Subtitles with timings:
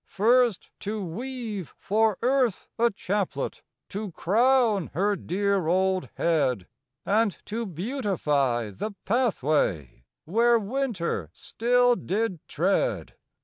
[0.07, 6.65] First to weave for Earth a chaplet To crown her dear old head;
[7.05, 13.13] And to beautify the pathway Where winter still did tread.